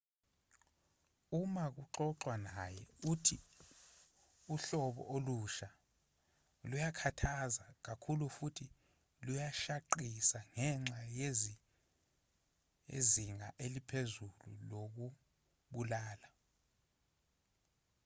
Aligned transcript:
uma 1.41 1.63
kuxoxwa 1.75 2.35
naye 2.47 2.83
uthe 3.11 3.37
uhlobo 4.53 5.01
olusha 5.15 5.69
luyakhathaza 6.69 7.65
kakhulu 7.85 8.25
futhi 8.35 8.67
luyashaqisa 9.25 10.39
ngenxa 10.53 10.99
yezinga 12.91 13.47
eliphezulu 13.65 14.49
lokubulala 14.69 16.29